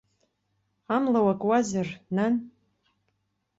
Амла 0.95 1.19
уакуазар, 1.25 1.87
нан? 2.15 2.33